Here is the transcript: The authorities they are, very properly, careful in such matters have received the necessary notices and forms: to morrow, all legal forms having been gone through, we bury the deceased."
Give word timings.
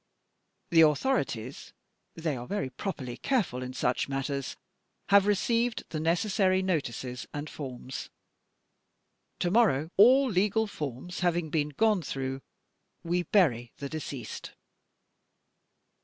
The 0.71 0.81
authorities 0.81 1.73
they 2.15 2.35
are, 2.35 2.47
very 2.47 2.71
properly, 2.71 3.17
careful 3.17 3.61
in 3.61 3.71
such 3.73 4.09
matters 4.09 4.57
have 5.09 5.27
received 5.27 5.83
the 5.89 5.99
necessary 5.99 6.63
notices 6.63 7.27
and 7.35 7.47
forms: 7.47 8.09
to 9.37 9.51
morrow, 9.51 9.91
all 9.97 10.27
legal 10.27 10.65
forms 10.65 11.19
having 11.19 11.51
been 11.51 11.69
gone 11.69 12.01
through, 12.01 12.41
we 13.03 13.21
bury 13.21 13.73
the 13.77 13.89
deceased." 13.89 14.53